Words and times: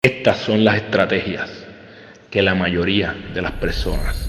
Estas 0.00 0.38
son 0.38 0.64
las 0.64 0.76
estrategias 0.76 1.50
que 2.30 2.40
la 2.40 2.54
mayoría 2.54 3.14
de 3.34 3.42
las 3.42 3.50
personas 3.50 4.28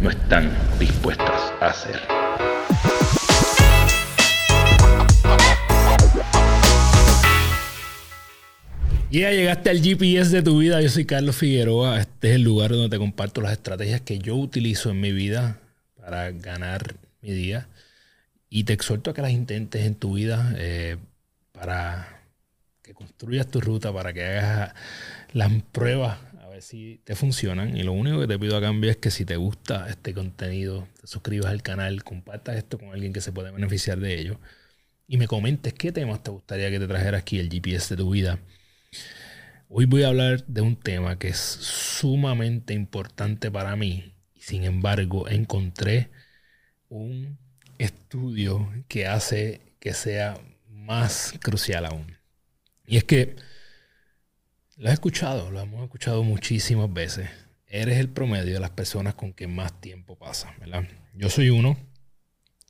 no 0.00 0.08
están 0.08 0.56
dispuestas 0.78 1.52
a 1.60 1.66
hacer. 1.66 2.00
Ya 9.10 9.32
llegaste 9.32 9.70
al 9.70 9.82
GPS 9.82 10.30
de 10.30 10.42
tu 10.42 10.60
vida. 10.60 10.80
Yo 10.80 10.88
soy 10.88 11.06
Carlos 11.06 11.34
Figueroa. 11.34 11.98
Este 11.98 12.28
es 12.28 12.34
el 12.36 12.42
lugar 12.42 12.70
donde 12.70 12.88
te 12.88 12.98
comparto 12.98 13.40
las 13.40 13.50
estrategias 13.50 14.02
que 14.02 14.20
yo 14.20 14.36
utilizo 14.36 14.90
en 14.90 15.00
mi 15.00 15.10
vida 15.10 15.58
para 15.96 16.30
ganar 16.30 16.94
mi 17.20 17.32
día. 17.32 17.66
Y 18.48 18.62
te 18.62 18.74
exhorto 18.74 19.10
a 19.10 19.14
que 19.14 19.22
las 19.22 19.32
intentes 19.32 19.84
en 19.84 19.96
tu 19.96 20.14
vida 20.14 20.54
eh, 20.56 20.98
para 21.50 22.19
que 22.90 22.94
construyas 22.94 23.46
tu 23.48 23.60
ruta, 23.60 23.92
para 23.92 24.12
que 24.12 24.24
hagas 24.24 24.74
las 25.32 25.50
pruebas 25.72 26.18
a 26.42 26.48
ver 26.48 26.62
si 26.62 27.00
te 27.04 27.14
funcionan. 27.14 27.76
Y 27.76 27.82
lo 27.82 27.92
único 27.92 28.20
que 28.20 28.26
te 28.26 28.38
pido 28.38 28.56
a 28.56 28.60
cambio 28.60 28.90
es 28.90 28.96
que 28.96 29.10
si 29.10 29.24
te 29.24 29.36
gusta 29.36 29.88
este 29.88 30.14
contenido, 30.14 30.88
te 31.00 31.06
suscribas 31.06 31.50
al 31.50 31.62
canal, 31.62 32.04
compartas 32.04 32.56
esto 32.56 32.78
con 32.78 32.90
alguien 32.92 33.12
que 33.12 33.20
se 33.20 33.32
puede 33.32 33.50
beneficiar 33.50 34.00
de 34.00 34.18
ello. 34.18 34.40
Y 35.08 35.18
me 35.18 35.26
comentes 35.26 35.72
qué 35.74 35.92
temas 35.92 36.22
te 36.22 36.30
gustaría 36.30 36.70
que 36.70 36.78
te 36.78 36.86
trajera 36.86 37.18
aquí 37.18 37.38
el 37.38 37.48
GPS 37.50 37.96
de 37.96 38.02
tu 38.02 38.10
vida 38.10 38.38
Hoy 39.72 39.84
voy 39.84 40.02
a 40.02 40.08
hablar 40.08 40.44
de 40.46 40.62
un 40.62 40.74
tema 40.74 41.16
que 41.16 41.28
es 41.28 41.38
sumamente 41.38 42.74
importante 42.74 43.52
para 43.52 43.76
mí. 43.76 44.14
Sin 44.36 44.64
embargo, 44.64 45.28
encontré 45.28 46.10
un 46.88 47.38
estudio 47.78 48.68
que 48.88 49.06
hace 49.06 49.60
que 49.78 49.94
sea 49.94 50.40
más 50.68 51.34
crucial 51.40 51.86
aún. 51.86 52.19
Y 52.90 52.96
es 52.96 53.04
que 53.04 53.36
lo 54.76 54.90
he 54.90 54.92
escuchado, 54.92 55.52
lo 55.52 55.60
hemos 55.60 55.84
escuchado 55.84 56.24
muchísimas 56.24 56.92
veces. 56.92 57.30
Eres 57.68 57.98
el 57.98 58.08
promedio 58.08 58.54
de 58.54 58.58
las 58.58 58.70
personas 58.70 59.14
con 59.14 59.32
que 59.32 59.46
más 59.46 59.80
tiempo 59.80 60.18
pasas, 60.18 60.58
¿verdad? 60.58 60.88
Yo 61.14 61.30
soy 61.30 61.50
uno 61.50 61.78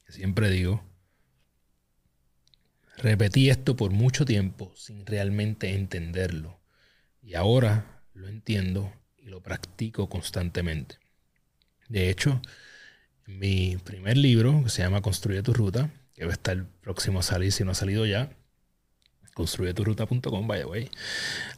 que 0.04 0.12
siempre 0.12 0.50
digo, 0.50 0.84
repetí 2.98 3.48
esto 3.48 3.76
por 3.76 3.92
mucho 3.92 4.26
tiempo 4.26 4.70
sin 4.76 5.06
realmente 5.06 5.74
entenderlo 5.74 6.60
y 7.22 7.32
ahora 7.32 8.02
lo 8.12 8.28
entiendo 8.28 8.92
y 9.16 9.28
lo 9.28 9.42
practico 9.42 10.10
constantemente. 10.10 10.96
De 11.88 12.10
hecho, 12.10 12.42
mi 13.24 13.78
primer 13.78 14.18
libro, 14.18 14.64
que 14.64 14.68
se 14.68 14.82
llama 14.82 15.00
Construye 15.00 15.42
tu 15.42 15.54
ruta, 15.54 15.90
que 16.12 16.26
va 16.26 16.32
a 16.32 16.34
estar 16.34 16.62
próximo 16.82 17.20
a 17.20 17.22
salir 17.22 17.52
si 17.52 17.64
no 17.64 17.70
ha 17.70 17.74
salido 17.74 18.04
ya, 18.04 18.36
construyeturuta.com, 19.34 20.46
vaya 20.46 20.64
güey. 20.64 20.90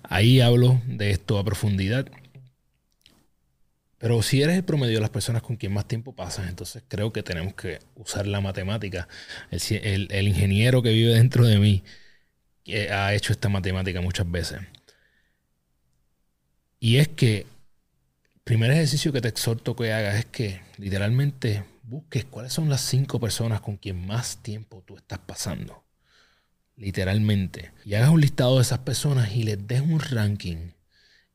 Ahí 0.02 0.40
hablo 0.40 0.80
de 0.86 1.10
esto 1.10 1.38
a 1.38 1.44
profundidad. 1.44 2.06
Pero 3.98 4.20
si 4.22 4.42
eres 4.42 4.56
el 4.56 4.64
promedio 4.64 4.94
de 4.94 5.00
las 5.00 5.10
personas 5.10 5.42
con 5.42 5.56
quien 5.56 5.72
más 5.72 5.86
tiempo 5.86 6.12
pasas, 6.14 6.48
entonces 6.48 6.82
creo 6.88 7.12
que 7.12 7.22
tenemos 7.22 7.54
que 7.54 7.78
usar 7.94 8.26
la 8.26 8.40
matemática. 8.40 9.06
El, 9.50 10.08
el 10.10 10.28
ingeniero 10.28 10.82
que 10.82 10.90
vive 10.90 11.14
dentro 11.14 11.46
de 11.46 11.58
mí 11.58 11.84
que 12.64 12.90
ha 12.90 13.14
hecho 13.14 13.32
esta 13.32 13.48
matemática 13.48 14.00
muchas 14.00 14.30
veces. 14.30 14.60
Y 16.80 16.96
es 16.96 17.08
que 17.08 17.38
el 18.34 18.40
primer 18.42 18.72
ejercicio 18.72 19.12
que 19.12 19.20
te 19.20 19.28
exhorto 19.28 19.76
que 19.76 19.92
hagas 19.92 20.16
es 20.16 20.26
que 20.26 20.60
literalmente 20.78 21.64
busques 21.84 22.24
cuáles 22.24 22.52
son 22.52 22.68
las 22.68 22.80
cinco 22.80 23.20
personas 23.20 23.60
con 23.60 23.76
quien 23.76 24.04
más 24.04 24.38
tiempo 24.42 24.82
tú 24.84 24.96
estás 24.96 25.20
pasando. 25.20 25.81
Literalmente. 26.76 27.72
Y 27.84 27.94
hagas 27.94 28.10
un 28.10 28.20
listado 28.20 28.56
de 28.56 28.62
esas 28.62 28.80
personas 28.80 29.34
y 29.34 29.42
les 29.44 29.66
des 29.66 29.80
un 29.80 30.00
ranking 30.00 30.72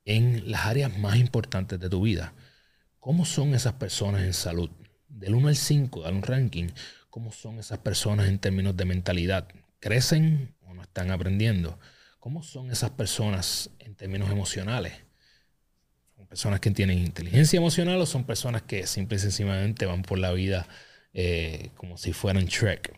en 0.06 0.50
las 0.50 0.66
áreas 0.66 0.98
más 0.98 1.18
importantes 1.18 1.80
de 1.80 1.90
tu 1.90 2.02
vida. 2.02 2.34
¿Cómo 3.00 3.26
son 3.26 3.54
esas 3.54 3.74
personas 3.74 4.22
en 4.24 4.34
salud? 4.34 4.70
Del 5.08 5.36
1 5.36 5.48
al 5.50 5.56
5, 5.56 6.02
dar 6.02 6.14
un 6.14 6.24
ranking. 6.24 6.70
¿Cómo 7.10 7.32
son 7.32 7.59
esas 7.59 7.80
personas 7.80 8.28
en 8.28 8.40
términos 8.40 8.76
de 8.76 8.86
mentalidad? 8.86 9.47
¿Crecen 9.80 10.56
o 10.62 10.74
no 10.74 10.81
están 10.81 11.12
aprendiendo? 11.12 11.80
¿Cómo 12.20 12.44
son 12.44 12.72
esas 12.72 12.92
personas 12.92 13.70
en 13.80 13.96
términos 13.96 14.30
emocionales? 14.31 14.94
personas 16.28 16.59
que 16.59 16.72
tienen 16.72 17.00
inteligencia 17.00 17.58
emocional 17.58 18.00
o 18.02 18.06
son 18.06 18.26
personas 18.26 18.62
que 18.64 18.86
simple 18.86 19.18
y 19.18 19.20
sencillamente 19.20 19.86
van 19.86 20.02
por 20.02 20.20
la 20.20 20.31
vida 20.31 20.68
eh, 21.14 21.72
como 21.76 21.97
si 21.97 22.14
fueran 22.14 22.46
Shrek. 22.46 22.94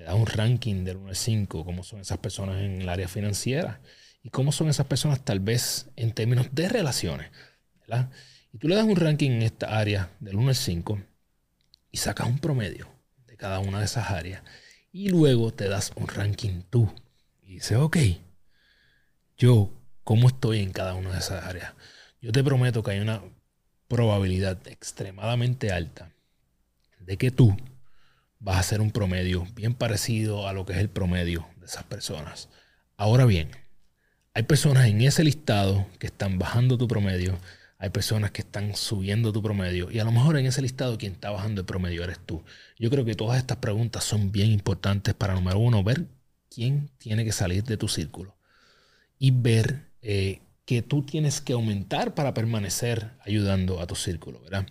Le 0.00 0.06
das 0.06 0.14
un 0.14 0.24
ranking 0.24 0.82
del 0.82 0.96
1 0.96 1.10
al 1.10 1.14
5, 1.14 1.62
cómo 1.62 1.82
son 1.82 2.00
esas 2.00 2.16
personas 2.16 2.62
en 2.62 2.80
el 2.80 2.88
área 2.88 3.06
financiera 3.06 3.82
y 4.22 4.30
cómo 4.30 4.50
son 4.50 4.70
esas 4.70 4.86
personas 4.86 5.22
tal 5.22 5.40
vez 5.40 5.90
en 5.94 6.12
términos 6.12 6.46
de 6.52 6.70
relaciones. 6.70 7.30
Y 8.50 8.56
tú 8.56 8.66
le 8.68 8.76
das 8.76 8.86
un 8.86 8.96
ranking 8.96 9.30
en 9.30 9.42
esta 9.42 9.78
área 9.78 10.10
del 10.18 10.36
1 10.36 10.48
al 10.48 10.54
5 10.54 11.02
y 11.90 11.98
sacas 11.98 12.28
un 12.28 12.38
promedio 12.38 12.88
de 13.26 13.36
cada 13.36 13.58
una 13.58 13.80
de 13.80 13.84
esas 13.84 14.10
áreas 14.10 14.42
y 14.90 15.10
luego 15.10 15.52
te 15.52 15.68
das 15.68 15.92
un 15.96 16.08
ranking 16.08 16.62
tú 16.70 16.90
y 17.42 17.56
dices, 17.56 17.76
ok, 17.76 17.98
yo, 19.36 19.70
¿cómo 20.02 20.28
estoy 20.28 20.60
en 20.60 20.72
cada 20.72 20.94
una 20.94 21.12
de 21.12 21.18
esas 21.18 21.44
áreas? 21.44 21.74
Yo 22.22 22.32
te 22.32 22.42
prometo 22.42 22.82
que 22.82 22.92
hay 22.92 23.00
una 23.00 23.22
probabilidad 23.86 24.66
extremadamente 24.66 25.70
alta 25.70 26.10
de 27.00 27.18
que 27.18 27.30
tú 27.30 27.54
vas 28.40 28.56
a 28.56 28.60
hacer 28.60 28.80
un 28.80 28.90
promedio 28.90 29.46
bien 29.54 29.74
parecido 29.74 30.48
a 30.48 30.52
lo 30.52 30.66
que 30.66 30.72
es 30.72 30.78
el 30.78 30.88
promedio 30.88 31.46
de 31.58 31.66
esas 31.66 31.84
personas. 31.84 32.48
Ahora 32.96 33.26
bien, 33.26 33.50
hay 34.34 34.42
personas 34.44 34.88
en 34.88 35.00
ese 35.02 35.22
listado 35.22 35.86
que 35.98 36.06
están 36.06 36.38
bajando 36.38 36.78
tu 36.78 36.88
promedio, 36.88 37.38
hay 37.78 37.90
personas 37.90 38.30
que 38.30 38.42
están 38.42 38.74
subiendo 38.74 39.32
tu 39.32 39.42
promedio 39.42 39.90
y 39.90 39.98
a 39.98 40.04
lo 40.04 40.12
mejor 40.12 40.36
en 40.38 40.46
ese 40.46 40.62
listado 40.62 40.98
quien 40.98 41.12
está 41.12 41.30
bajando 41.30 41.60
el 41.60 41.66
promedio 41.66 42.02
eres 42.02 42.18
tú. 42.18 42.42
Yo 42.78 42.90
creo 42.90 43.04
que 43.04 43.14
todas 43.14 43.38
estas 43.38 43.58
preguntas 43.58 44.04
son 44.04 44.32
bien 44.32 44.50
importantes 44.50 45.14
para, 45.14 45.34
número 45.34 45.58
uno, 45.58 45.84
ver 45.84 46.06
quién 46.50 46.90
tiene 46.98 47.24
que 47.24 47.32
salir 47.32 47.64
de 47.64 47.76
tu 47.76 47.88
círculo 47.88 48.36
y 49.18 49.30
ver 49.30 49.90
eh, 50.02 50.40
que 50.64 50.82
tú 50.82 51.02
tienes 51.02 51.40
que 51.40 51.52
aumentar 51.52 52.14
para 52.14 52.34
permanecer 52.34 53.12
ayudando 53.24 53.80
a 53.80 53.86
tu 53.86 53.94
círculo, 53.94 54.40
¿verdad? 54.40 54.66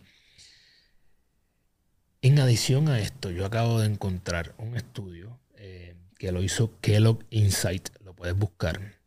En 2.22 2.38
adición 2.38 2.90
a 2.90 3.00
esto, 3.00 3.32
yo 3.32 3.46
acabo 3.46 3.80
de 3.80 3.86
encontrar 3.86 4.54
un 4.58 4.76
estudio 4.76 5.40
eh, 5.56 5.96
que 6.18 6.34
lo 6.34 6.44
hizo 6.44 6.78
Kellogg 6.82 7.24
Insight, 7.30 7.88
lo 8.04 8.14
puedes 8.14 8.36
buscar, 8.36 8.98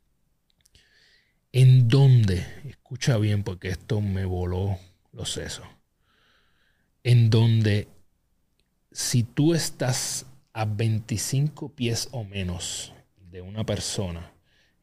en 1.53 1.89
donde, 1.89 2.43
escucha 2.65 3.19
bien 3.19 3.43
porque 3.43 3.69
esto 3.69 4.01
me 4.01 4.25
voló 4.25 4.79
los 5.13 5.31
sesos, 5.31 5.67
en 7.05 7.29
donde 7.29 7.87
si 8.93 9.25
tú 9.25 9.53
estás 9.53 10.25
a 10.55 10.65
25 10.65 11.75
pies 11.75 12.09
o 12.13 12.25
menos 12.25 12.95
de 13.31 13.43
una 13.43 13.67
persona 13.67 14.33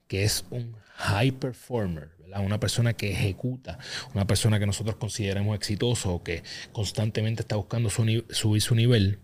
que 0.07 0.23
es 0.23 0.45
un 0.51 0.75
high 0.97 1.31
performer, 1.31 2.11
una 2.39 2.59
persona 2.59 2.93
que 2.93 3.11
ejecuta, 3.11 3.79
una 4.13 4.27
persona 4.27 4.59
que 4.59 4.65
nosotros 4.65 4.95
consideramos 4.97 5.55
exitoso 5.55 6.13
o 6.13 6.23
que 6.23 6.43
constantemente 6.71 7.41
está 7.41 7.55
buscando 7.55 7.89
subir 7.89 8.25
su 8.61 8.75
nivel, 8.75 9.19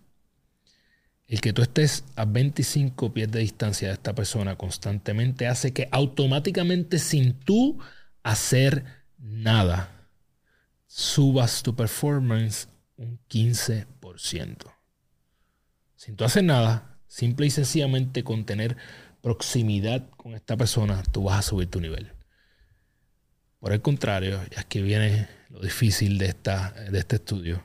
el 1.28 1.42
que 1.42 1.54
tú 1.54 1.62
estés 1.62 2.04
a 2.16 2.26
25 2.26 3.14
pies 3.14 3.32
de 3.32 3.40
distancia 3.40 3.88
de 3.88 3.96
esta 3.96 4.14
persona 4.14 4.58
constantemente 4.58 5.48
hace 5.48 5.74
que 5.74 5.90
automáticamente 5.92 7.00
sin 7.00 7.34
tú 7.34 7.80
hacer 8.24 8.86
nada, 9.18 10.10
subas 10.88 11.64
tu 11.64 11.76
performance 11.76 12.70
un 12.98 13.20
15%. 13.30 14.58
Sin 15.96 16.16
tú 16.16 16.24
hacer 16.24 16.44
nada, 16.44 17.00
simple 17.08 17.48
y 17.48 17.50
sencillamente 17.50 18.24
con 18.24 18.46
tener 18.46 18.78
proximidad 19.22 20.08
con 20.12 20.36
esta 20.36 20.56
persona, 20.56 21.02
tú 21.12 21.24
vas 21.24 21.40
a 21.40 21.50
subir 21.50 21.70
tu 21.70 21.82
nivel. 21.82 22.15
Por 23.66 23.74
el 23.74 23.82
contrario, 23.82 24.40
ya 24.56 24.62
que 24.62 24.84
viene 24.84 25.28
lo 25.50 25.60
difícil 25.60 26.20
de, 26.20 26.28
esta, 26.28 26.70
de 26.70 27.00
este 27.00 27.16
estudio, 27.16 27.64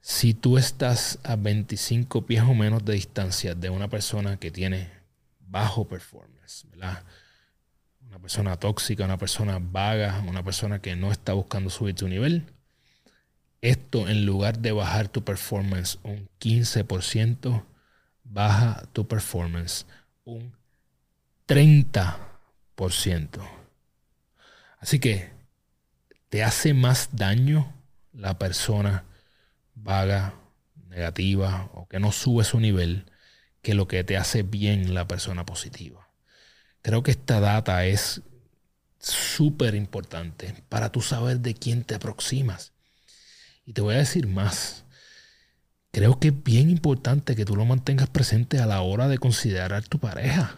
si 0.00 0.32
tú 0.32 0.58
estás 0.58 1.18
a 1.24 1.34
25 1.34 2.24
pies 2.24 2.44
o 2.44 2.54
menos 2.54 2.84
de 2.84 2.92
distancia 2.92 3.56
de 3.56 3.68
una 3.68 3.88
persona 3.88 4.36
que 4.36 4.52
tiene 4.52 4.88
bajo 5.40 5.88
performance, 5.88 6.68
¿verdad? 6.70 7.02
Una 8.06 8.20
persona 8.20 8.56
tóxica, 8.58 9.04
una 9.04 9.18
persona 9.18 9.58
vaga, 9.60 10.22
una 10.28 10.44
persona 10.44 10.80
que 10.80 10.94
no 10.94 11.10
está 11.10 11.32
buscando 11.32 11.68
subir 11.68 11.96
tu 11.96 12.06
nivel, 12.06 12.46
esto 13.62 14.08
en 14.08 14.24
lugar 14.24 14.60
de 14.60 14.70
bajar 14.70 15.08
tu 15.08 15.24
performance 15.24 15.98
un 16.04 16.28
15%, 16.38 17.64
baja 18.22 18.84
tu 18.92 19.08
performance 19.08 19.84
un 20.22 20.54
30%. 21.48 23.59
Así 24.80 24.98
que 24.98 25.30
te 26.30 26.42
hace 26.42 26.74
más 26.74 27.10
daño 27.12 27.72
la 28.12 28.38
persona 28.38 29.04
vaga, 29.74 30.34
negativa 30.88 31.70
o 31.74 31.86
que 31.86 32.00
no 32.00 32.12
sube 32.12 32.44
su 32.44 32.58
nivel 32.58 33.06
que 33.62 33.74
lo 33.74 33.86
que 33.86 34.02
te 34.04 34.16
hace 34.16 34.42
bien 34.42 34.94
la 34.94 35.06
persona 35.06 35.46
positiva. 35.46 36.08
Creo 36.82 37.02
que 37.02 37.10
esta 37.10 37.40
data 37.40 37.84
es 37.84 38.22
súper 38.98 39.74
importante 39.74 40.54
para 40.68 40.90
tú 40.90 41.02
saber 41.02 41.40
de 41.40 41.54
quién 41.54 41.84
te 41.84 41.94
aproximas. 41.94 42.72
Y 43.66 43.74
te 43.74 43.82
voy 43.82 43.94
a 43.94 43.98
decir 43.98 44.26
más. 44.26 44.84
Creo 45.92 46.18
que 46.18 46.28
es 46.28 46.42
bien 46.42 46.70
importante 46.70 47.36
que 47.36 47.44
tú 47.44 47.54
lo 47.54 47.64
mantengas 47.64 48.08
presente 48.08 48.60
a 48.60 48.66
la 48.66 48.80
hora 48.80 49.08
de 49.08 49.18
considerar 49.18 49.86
tu 49.86 49.98
pareja. 49.98 50.56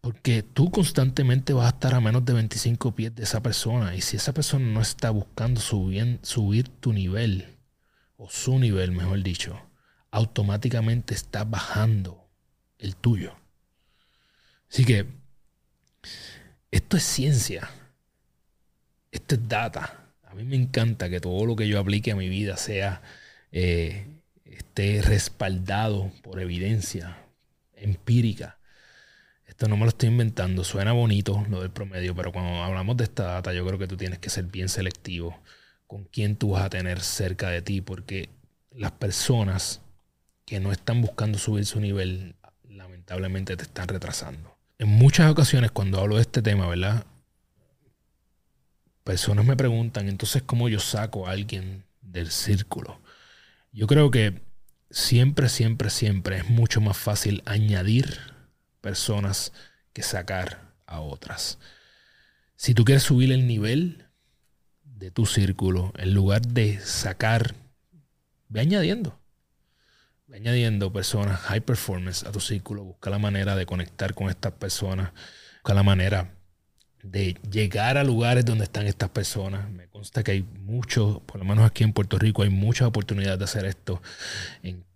Porque 0.00 0.42
tú 0.42 0.70
constantemente 0.70 1.52
vas 1.52 1.66
a 1.66 1.74
estar 1.74 1.94
a 1.94 2.00
menos 2.00 2.24
de 2.24 2.32
25 2.32 2.94
pies 2.94 3.14
de 3.14 3.24
esa 3.24 3.42
persona. 3.42 3.94
Y 3.94 4.00
si 4.00 4.16
esa 4.16 4.32
persona 4.32 4.66
no 4.66 4.80
está 4.80 5.10
buscando 5.10 5.60
subir, 5.60 6.68
tu 6.80 6.92
nivel, 6.92 7.58
o 8.16 8.30
su 8.30 8.58
nivel, 8.58 8.92
mejor 8.92 9.22
dicho, 9.22 9.60
automáticamente 10.10 11.14
está 11.14 11.44
bajando 11.44 12.28
el 12.78 12.96
tuyo. 12.96 13.36
Así 14.70 14.84
que 14.84 15.06
esto 16.70 16.96
es 16.96 17.02
ciencia. 17.02 17.68
Esto 19.10 19.34
es 19.34 19.48
data. 19.48 20.12
A 20.22 20.34
mí 20.34 20.44
me 20.44 20.56
encanta 20.56 21.10
que 21.10 21.20
todo 21.20 21.44
lo 21.44 21.56
que 21.56 21.68
yo 21.68 21.78
aplique 21.78 22.12
a 22.12 22.16
mi 22.16 22.28
vida 22.28 22.56
sea 22.56 23.02
eh, 23.52 24.06
esté 24.44 25.02
respaldado 25.02 26.12
por 26.22 26.40
evidencia 26.40 27.18
empírica. 27.74 28.59
Esto 29.50 29.68
no 29.68 29.76
me 29.76 29.82
lo 29.82 29.88
estoy 29.88 30.08
inventando. 30.08 30.64
Suena 30.64 30.92
bonito 30.92 31.44
lo 31.50 31.60
del 31.60 31.70
promedio, 31.70 32.14
pero 32.14 32.32
cuando 32.32 32.62
hablamos 32.62 32.96
de 32.96 33.04
esta 33.04 33.24
data, 33.24 33.52
yo 33.52 33.66
creo 33.66 33.78
que 33.78 33.86
tú 33.86 33.98
tienes 33.98 34.18
que 34.18 34.30
ser 34.30 34.44
bien 34.44 34.70
selectivo 34.70 35.38
con 35.86 36.04
quién 36.04 36.36
tú 36.36 36.52
vas 36.52 36.62
a 36.62 36.70
tener 36.70 37.00
cerca 37.00 37.50
de 37.50 37.60
ti, 37.60 37.82
porque 37.82 38.30
las 38.70 38.92
personas 38.92 39.82
que 40.46 40.60
no 40.60 40.72
están 40.72 41.02
buscando 41.02 41.36
subir 41.36 41.66
su 41.66 41.80
nivel, 41.80 42.36
lamentablemente 42.68 43.56
te 43.56 43.64
están 43.64 43.88
retrasando 43.88 44.56
en 44.80 44.88
muchas 44.88 45.30
ocasiones 45.30 45.70
cuando 45.70 46.00
hablo 46.00 46.16
de 46.16 46.22
este 46.22 46.40
tema, 46.40 46.66
¿verdad? 46.66 47.04
Personas 49.04 49.44
me 49.44 49.54
preguntan, 49.54 50.08
entonces, 50.08 50.42
¿cómo 50.42 50.70
yo 50.70 50.80
saco 50.80 51.26
a 51.26 51.32
alguien 51.32 51.84
del 52.00 52.30
círculo? 52.30 52.98
Yo 53.72 53.86
creo 53.86 54.10
que 54.10 54.40
siempre, 54.90 55.50
siempre, 55.50 55.90
siempre 55.90 56.38
es 56.38 56.48
mucho 56.48 56.80
más 56.80 56.96
fácil 56.96 57.42
añadir 57.44 58.20
personas 58.80 59.52
que 59.92 60.02
sacar 60.02 60.72
a 60.86 61.00
otras. 61.00 61.58
Si 62.56 62.74
tú 62.74 62.84
quieres 62.84 63.04
subir 63.04 63.32
el 63.32 63.46
nivel 63.46 64.06
de 64.84 65.10
tu 65.10 65.26
círculo, 65.26 65.92
en 65.96 66.14
lugar 66.14 66.42
de 66.42 66.78
sacar, 66.80 67.54
ve 68.48 68.60
añadiendo 68.60 69.20
añadiendo 70.34 70.92
personas 70.92 71.40
high 71.40 71.60
performance 71.60 72.24
a 72.24 72.32
tu 72.32 72.40
círculo, 72.40 72.84
busca 72.84 73.10
la 73.10 73.18
manera 73.18 73.56
de 73.56 73.66
conectar 73.66 74.14
con 74.14 74.30
estas 74.30 74.52
personas, 74.52 75.12
busca 75.56 75.74
la 75.74 75.82
manera 75.82 76.34
de 77.02 77.36
llegar 77.50 77.96
a 77.96 78.04
lugares 78.04 78.44
donde 78.44 78.64
están 78.64 78.86
estas 78.86 79.10
personas. 79.10 79.70
Me 79.70 79.88
consta 79.88 80.22
que 80.22 80.32
hay 80.32 80.42
muchos, 80.42 81.20
por 81.22 81.38
lo 81.38 81.44
menos 81.44 81.64
aquí 81.64 81.84
en 81.84 81.92
Puerto 81.92 82.18
Rico, 82.18 82.42
hay 82.42 82.50
muchas 82.50 82.88
oportunidades 82.88 83.38
de 83.38 83.44
hacer 83.44 83.64
esto. 83.64 84.02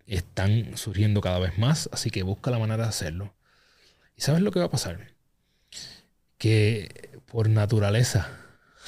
están 0.07 0.77
surgiendo 0.77 1.21
cada 1.21 1.39
vez 1.39 1.59
más, 1.59 1.89
así 1.93 2.11
que 2.11 2.23
busca 2.23 2.51
la 2.51 2.59
manera 2.59 2.85
de 2.85 2.91
hacerlo. 2.91 3.35
¿Y 4.17 4.23
sabes 4.23 4.43
lo 4.43 4.51
que 4.51 4.61
va 4.61 4.67
a 4.67 4.71
pasar? 4.71 5.15
Que 6.39 7.21
por 7.27 7.49
naturaleza 7.49 8.29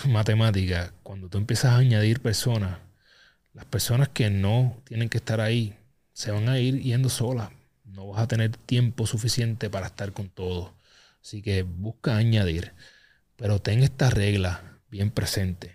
matemática, 0.04 0.92
cuando 1.02 1.28
tú 1.28 1.38
empiezas 1.38 1.72
a 1.72 1.78
añadir 1.78 2.20
personas, 2.20 2.78
las 3.54 3.64
personas 3.64 4.08
que 4.10 4.30
no 4.30 4.82
tienen 4.84 5.08
que 5.08 5.18
estar 5.18 5.40
ahí 5.40 5.74
se 6.12 6.30
van 6.30 6.48
a 6.48 6.58
ir 6.58 6.80
yendo 6.80 7.08
solas. 7.08 7.50
No 7.84 8.08
vas 8.08 8.22
a 8.22 8.28
tener 8.28 8.56
tiempo 8.56 9.06
suficiente 9.06 9.70
para 9.70 9.86
estar 9.86 10.12
con 10.12 10.28
todo. 10.28 10.74
Así 11.22 11.42
que 11.42 11.62
busca 11.62 12.16
añadir. 12.16 12.72
Pero 13.36 13.60
ten 13.60 13.82
esta 13.82 14.10
regla 14.10 14.80
bien 14.90 15.10
presente. 15.10 15.74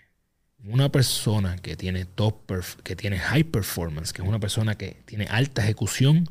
Una 0.63 0.89
persona 0.91 1.57
que 1.57 1.75
tiene 1.75 2.05
top 2.05 2.51
que 2.83 2.95
tiene 2.95 3.17
high 3.17 3.43
performance, 3.45 4.13
que 4.13 4.21
es 4.21 4.27
una 4.27 4.39
persona 4.39 4.75
que 4.75 5.01
tiene 5.05 5.25
alta 5.25 5.63
ejecución, 5.63 6.29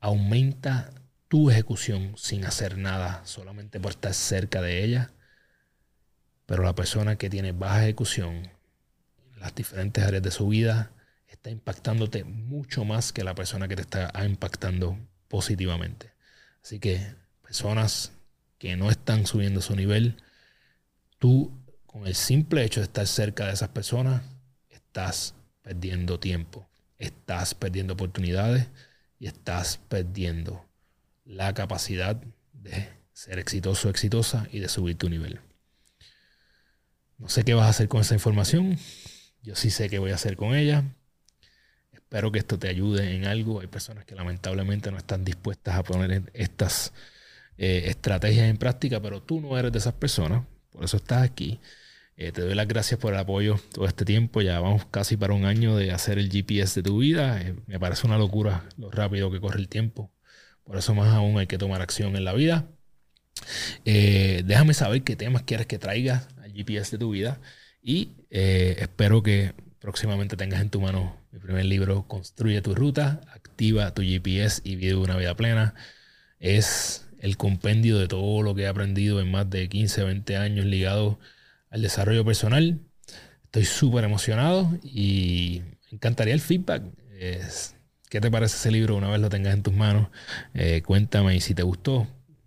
aumenta 0.00 0.90
tu 1.28 1.50
ejecución 1.50 2.14
sin 2.16 2.44
hacer 2.44 2.78
nada, 2.78 3.24
solamente 3.24 3.80
por 3.80 3.92
estar 3.92 4.14
cerca 4.14 4.62
de 4.62 4.84
ella. 4.84 5.12
Pero 6.46 6.62
la 6.62 6.74
persona 6.74 7.16
que 7.16 7.30
tiene 7.30 7.52
baja 7.52 7.82
ejecución 7.84 8.50
en 9.34 9.40
las 9.40 9.54
diferentes 9.54 10.04
áreas 10.04 10.22
de 10.22 10.30
su 10.30 10.48
vida 10.48 10.92
está 11.26 11.50
impactándote 11.50 12.24
mucho 12.24 12.84
más 12.84 13.12
que 13.12 13.24
la 13.24 13.34
persona 13.34 13.68
que 13.68 13.76
te 13.76 13.82
está 13.82 14.12
impactando 14.24 14.98
positivamente. 15.28 16.12
Así 16.62 16.78
que 16.78 17.14
personas 17.42 18.12
que 18.58 18.76
no 18.76 18.90
están 18.90 19.26
subiendo 19.26 19.60
su 19.60 19.74
nivel, 19.74 20.22
tú 21.18 21.52
con 21.86 22.06
el 22.06 22.14
simple 22.14 22.64
hecho 22.64 22.80
de 22.80 22.84
estar 22.84 23.06
cerca 23.06 23.46
de 23.46 23.52
esas 23.52 23.70
personas, 23.70 24.22
estás 24.70 25.34
perdiendo 25.62 26.20
tiempo, 26.20 26.68
estás 26.98 27.54
perdiendo 27.54 27.94
oportunidades 27.94 28.68
y 29.18 29.26
estás 29.26 29.78
perdiendo 29.88 30.64
la 31.26 31.52
capacidad 31.52 32.16
de 32.52 32.88
ser 33.12 33.38
exitoso 33.38 33.90
exitosa 33.90 34.48
y 34.52 34.60
de 34.60 34.68
subir 34.68 34.96
tu 34.96 35.10
nivel. 35.10 35.40
No 37.18 37.28
sé 37.28 37.44
qué 37.44 37.54
vas 37.54 37.66
a 37.66 37.70
hacer 37.70 37.88
con 37.88 38.00
esa 38.00 38.14
información. 38.14 38.78
Yo 39.42 39.56
sí 39.56 39.70
sé 39.70 39.88
qué 39.88 39.98
voy 39.98 40.12
a 40.12 40.16
hacer 40.16 40.36
con 40.36 40.54
ella. 40.54 40.84
Espero 41.92 42.30
que 42.30 42.38
esto 42.38 42.58
te 42.58 42.68
ayude 42.68 43.14
en 43.14 43.26
algo. 43.26 43.60
Hay 43.60 43.66
personas 43.66 44.04
que 44.04 44.14
lamentablemente 44.14 44.90
no 44.90 44.98
están 44.98 45.24
dispuestas 45.24 45.76
a 45.76 45.82
poner 45.82 46.30
estas 46.34 46.92
eh, 47.58 47.84
estrategias 47.86 48.48
en 48.48 48.58
práctica, 48.58 49.00
pero 49.00 49.22
tú 49.22 49.40
no 49.40 49.58
eres 49.58 49.72
de 49.72 49.78
esas 49.78 49.94
personas. 49.94 50.44
Por 50.70 50.84
eso 50.84 50.98
estás 50.98 51.22
aquí. 51.22 51.58
Eh, 52.18 52.32
te 52.32 52.42
doy 52.42 52.54
las 52.54 52.68
gracias 52.68 53.00
por 53.00 53.12
el 53.12 53.18
apoyo 53.18 53.58
todo 53.72 53.86
este 53.86 54.04
tiempo. 54.04 54.42
Ya 54.42 54.60
vamos 54.60 54.86
casi 54.86 55.16
para 55.16 55.34
un 55.34 55.46
año 55.46 55.76
de 55.76 55.92
hacer 55.92 56.18
el 56.18 56.30
GPS 56.30 56.80
de 56.80 56.84
tu 56.84 56.98
vida. 56.98 57.40
Eh, 57.40 57.54
me 57.66 57.80
parece 57.80 58.06
una 58.06 58.18
locura 58.18 58.68
lo 58.76 58.90
rápido 58.90 59.30
que 59.30 59.40
corre 59.40 59.58
el 59.58 59.68
tiempo. 59.68 60.10
Por 60.66 60.76
eso 60.76 60.94
más 60.94 61.14
aún 61.14 61.38
hay 61.38 61.46
que 61.46 61.58
tomar 61.58 61.80
acción 61.80 62.16
en 62.16 62.24
la 62.24 62.32
vida. 62.34 62.66
déjame 63.84 64.74
saber 64.74 65.02
qué 65.02 65.16
temas 65.16 65.42
quieres 65.42 65.66
que 65.66 65.78
traiga 65.78 66.28
al 66.42 66.52
GPS 66.52 66.90
de 66.92 66.98
tu 66.98 67.10
vida. 67.10 67.40
Y 67.82 68.10
espero 68.30 69.22
que 69.22 69.54
próximamente 69.78 70.36
tengas 70.36 70.60
en 70.60 70.70
tu 70.70 70.80
mano 70.80 71.16
mi 71.30 71.38
primer 71.38 71.64
libro, 71.64 72.08
Construye 72.08 72.60
tu 72.62 72.74
ruta, 72.74 73.20
activa 73.32 73.94
tu 73.94 74.02
GPS 74.02 74.60
y 74.64 74.74
vive 74.74 74.96
una 74.96 75.16
vida 75.16 75.36
plena. 75.36 75.74
Es 76.40 77.06
el 77.20 77.36
compendio 77.36 77.98
de 77.98 78.08
todo 78.08 78.42
lo 78.42 78.54
que 78.54 78.62
he 78.62 78.66
aprendido 78.66 79.20
en 79.20 79.30
más 79.30 79.48
de 79.48 79.68
15, 79.68 80.02
20 80.02 80.36
años 80.36 80.66
ligado 80.66 81.20
al 81.70 81.82
desarrollo 81.82 82.24
personal. 82.24 82.80
Estoy 83.44 83.64
súper 83.64 84.04
emocionado 84.04 84.68
y 84.82 85.62
encantaría 85.92 86.34
el 86.34 86.40
feedback. 86.40 86.82
¿Qué 88.08 88.20
te 88.20 88.30
parece 88.30 88.56
ese 88.56 88.70
libro 88.70 88.96
una 88.96 89.08
vez 89.08 89.20
lo 89.20 89.28
tengas 89.28 89.54
en 89.54 89.62
tus 89.62 89.74
manos? 89.74 90.08
Eh, 90.54 90.82
cuéntame 90.82 91.34
y 91.34 91.40
si 91.40 91.54
te 91.54 91.62
gustó, 91.62 92.06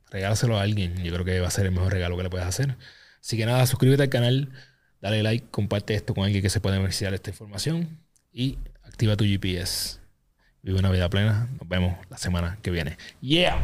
regálaselo 0.09 0.57
a 0.57 0.61
alguien. 0.61 1.03
Yo 1.03 1.13
creo 1.13 1.25
que 1.25 1.39
va 1.39 1.47
a 1.47 1.51
ser 1.51 1.65
el 1.65 1.71
mejor 1.71 1.93
regalo 1.93 2.17
que 2.17 2.23
le 2.23 2.29
puedes 2.29 2.47
hacer. 2.47 2.77
Así 3.21 3.37
que 3.37 3.45
nada, 3.45 3.65
suscríbete 3.65 4.03
al 4.03 4.09
canal 4.09 4.49
Dale 5.01 5.23
like, 5.23 5.47
comparte 5.49 5.93
esto 5.93 6.13
con 6.13 6.25
alguien 6.25 6.41
que 6.41 6.49
se 6.49 6.59
pueda 6.59 6.77
beneficiar 6.77 7.11
de 7.11 7.15
esta 7.15 7.29
información 7.29 7.99
y 8.33 8.57
activa 8.83 9.15
tu 9.15 9.23
GPS. 9.23 9.99
Vive 10.61 10.77
una 10.77 10.91
vida 10.91 11.09
plena. 11.09 11.47
Nos 11.57 11.69
vemos 11.69 11.97
la 12.09 12.17
semana 12.17 12.59
que 12.61 12.69
viene. 12.69 12.97
Yeah. 13.21 13.61